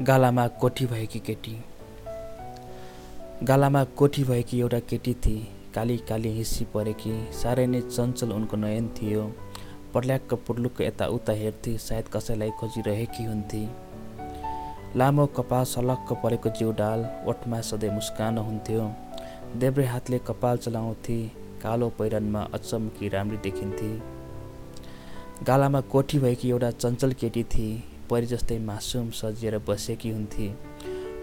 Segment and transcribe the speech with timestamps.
[0.00, 1.64] गालामा कोठी भएकी केटी।
[3.42, 8.88] गालामा कोठी भएकी एउटा केटी थिए। काली काली हिस्सी परेकी साह्रै नै चञ्चल उनको नयन
[8.88, 9.24] थियो।
[9.94, 13.68] पर्ल्याक्क पुर्लुक्क यताउता हेर्थे सायद कसैलाई खोजिरहेकी हुन्थे।
[14.96, 18.90] लामो कपाल सलक्क परेको जिउडाल ओठमा सधैँ मुस्कान हुन्थ्यो।
[19.56, 21.20] देब्रे हातले कपाल चलाउँथे
[21.62, 23.92] कालो पहिरनमा अचम्की राम्री देखिन्थे।
[25.44, 30.48] गालामा कोठी भएकी एउटा चञ्चल केटी थिए। परि जस्तै मासुम सजिएर बसेकी हुन्थे।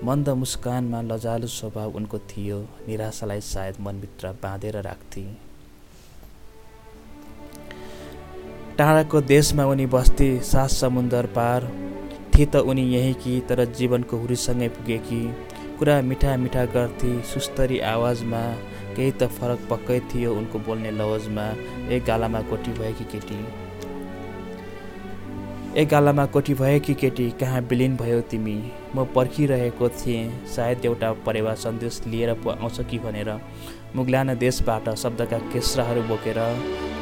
[0.04, 5.24] मन्द मुस्कानमा लजालु स्वभाव उनको थियो। निराशालाई सायद मनभित्र बाँधेर राख्थे।
[8.78, 11.68] टाढाको देशमा उनी बस्थे सास समुन्दर पार।
[12.36, 15.22] थिए त उनी यहीँ कि तर जीवनको हुरीसँगै पुगेकी।
[15.80, 18.42] कुरा मिठा मिठा गर्थे सुस्तरी आवाजमा।
[18.96, 21.46] केही त फरक पक्कै थियो उनको बोल्ने लवजमा।
[21.90, 23.40] एक गालामा कोठी भएकी केटी।
[25.86, 28.56] गालामा कोठी भएकी केटी कहाँ विलिन भयो तिमी?
[28.96, 33.30] म पर्खिरहेको थिएँ। सायद एउटा परेवा सन्देश लिएर आउँछ कि भनेर।
[33.96, 36.40] मुगलाना देशबाट शब्दका केस्राहरू बोकेर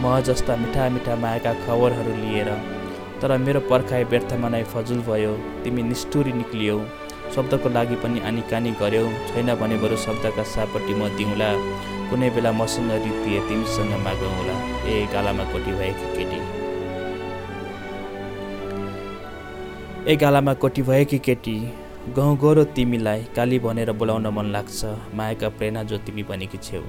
[0.02, 2.50] म जस्ता मिठा मिठा मायाका खबरहरू लिएर।
[3.22, 5.32] तर मेरो पर्खाइ व्यर्थमा नै फजुल भयो।
[5.64, 6.78] तिमी निष्ठुरी निक्लियौ।
[7.36, 11.50] शब्दको लागि पनि आनीकानी गऱ्यौ छैन भने बरु शब्दका सापट्टि म दिउँला।
[12.12, 16.55] कुनै बेला मसँग रितिए तिमीसँग मागौँला। ए गालामा कोठी भएकी केटी।
[20.08, 21.54] एक गालामा कोटी भएकी केटी
[22.16, 24.86] गहुँ गोरो तिमीलाई काली भनेर बोलाउन मन लाग्छ
[25.18, 26.82] मायाका प्रेरणा जो तिमी बनेकी छेउ।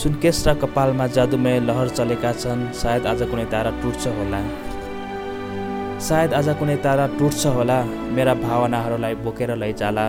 [0.00, 4.40] सुनकेश र कपालमा जादुमय लहर चलेका छन् सायद आज कुनै तारा टुट्छ होला।
[6.08, 7.78] सायद आज कुनै तारा टुट्छ होला
[8.16, 10.06] मेरा भावनाहरूलाई बोकेर लैजाला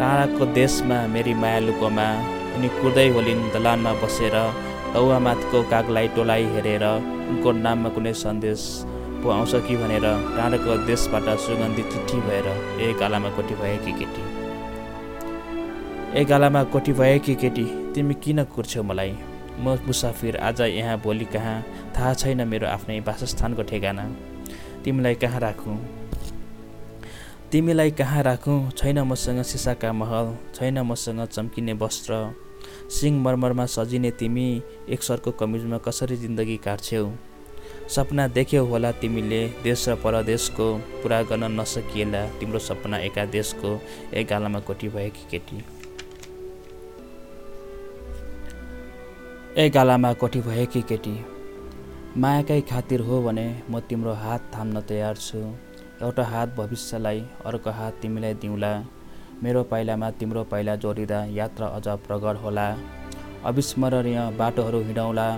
[0.00, 2.08] टाढाको देशमा मेरी माया लुकोमा
[2.56, 4.36] उनी कुर्दै होलिन् दलानमा बसेर
[5.28, 8.60] माथिको कागलाई टोलाइ हेरेर उनको नाममा कुनै सन्देश
[9.24, 10.04] पो आउँछ कि भनेर
[10.36, 12.46] टाढाको देशबाट सुगन्धी चिठी भएर
[12.80, 14.22] ए गालामा कोठी भएकी केटी।
[16.20, 19.16] ए गालामा कोठी भएकी केटी तिमी किन कुर्छौ मलाई?
[19.60, 21.56] म मुसाफिर आज यहाँ भोलि कहाँ?
[21.96, 24.04] थाहा छैन मेरो आफ्नै वासस्थानको ठेगाना।
[24.84, 25.78] तिमीलाई कहाँ राखौँ?
[27.52, 28.70] तिमीलाई कहाँ राखौँ?
[28.70, 32.12] छैन मसँग सिसाका महल छैन मसँग चम्किने वस्त्र।
[32.90, 34.48] सिङ मर्मरमा सजिने तिमी
[34.88, 37.08] एक सरको कमिजमा कसरी जिन्दगी काट्छौ?
[37.88, 40.66] सपना देख्यौ होला तिमीले। देश र परदेशको
[41.02, 43.70] पुरा गर्न नसकिएला तिम्रो सपना एका देशको
[44.14, 45.58] एक गालामा कोठी भएकी केटी?
[49.56, 51.14] एक गालामा कोठी भएकी केटी?
[52.16, 55.38] मायाकै खातिर हो भने म तिम्रो हात थाम्न तयार छु।
[56.02, 58.72] एउटा हात भविष्यलाई अर्को हात तिमीलाई दिउँला।
[59.42, 62.66] मेरो पाइलामा तिम्रो पाइला जोडिँदा यात्रा अझ प्रगढ होला।
[63.44, 65.28] अविस्मरणीय बाटोहरू हिँडौँला।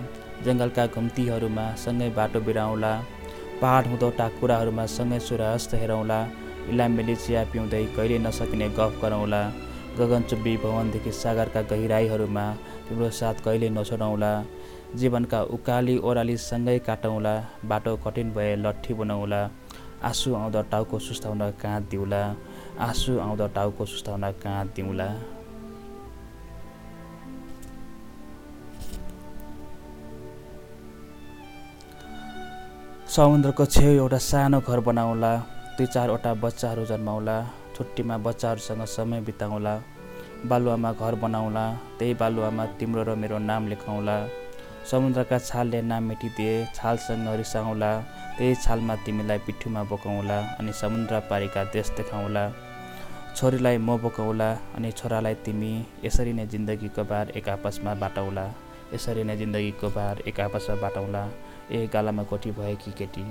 [0.45, 2.93] जङ्गलका घुम्तीहरूमा सँगै बाटो बिराउँला
[3.61, 6.21] पहाड हुँदो टाकुराहरूमा सँगै सूर्यास्त हेरौँला
[6.73, 9.43] इलामेली चिया पिउँदै कहिले नसकिने गफ गरौँला
[9.99, 12.45] गगनचुब्बी भवनदेखि सागरका गहिराईहरूमा
[12.89, 14.33] तिम्रो साथ कहिले नछोडौँला
[15.01, 17.35] जीवनका उकाली ओह्राली सँगै काटौँला
[17.71, 19.41] बाटो कठिन भए लट्ठी बनाउँला
[20.09, 22.23] आँसु आउँदा टाउको सुस्ताउन कहाँ दिउँला
[22.87, 25.09] आँसु आउँदा टाउको सुस्ताउन कहाँ दिउँला।
[33.17, 35.31] समुद्रको छेउ एउटा सानो घर बनाउला।
[35.77, 37.37] दुई चारवटा बच्चाहरू जन्माउला।
[37.77, 39.73] छुट्टीमा बच्चाहरूसँग समय बिताउँला।
[40.45, 41.65] बालुवामा घर बनाउला।
[41.99, 44.17] त्यही बालुवामा तिम्रो र मेरो नाम लेखाउँला।
[44.91, 47.91] समुद्रका छालले नाम मेटिदिए छालसँग रिसाउँला।
[48.37, 52.45] त्यही छालमा तिमीलाई पिठ्युमा बोकाउँला अनि समुद्र पारिका देश देखाउँला।
[53.37, 55.73] छोरीलाई म बोकाउँला अनि छोरालाई तिमी
[56.05, 58.47] यसरी नै जिन्दगीको बार एक आपसमा बाटौँला।
[58.93, 61.25] यसरी नै जिन्दगीको बार एक आपसमा बाटौँला।
[61.73, 63.25] ए गालामा कोठी भएकी केटी?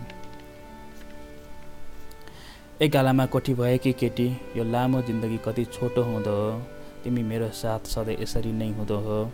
[2.82, 4.38] ए गालामा कोठी भएकी केटी?
[4.58, 6.62] यो लामो जिन्दगी कति छोटो हुँदो हो।
[7.04, 9.32] तिमी मेरो साथ सधैँ यसरी नै हुँदो हो।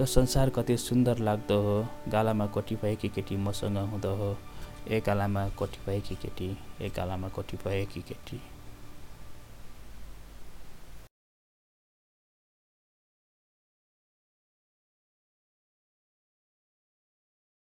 [0.00, 4.36] यो संसार कति सुन्दर लाग्दो हो। गालामा कोठी भएकी केटी मसँग हुँदो हो।
[4.88, 6.58] ए गालामा कोठी भएकी केटी?
[6.80, 8.42] ए गालामा कोठी भएकी केटी?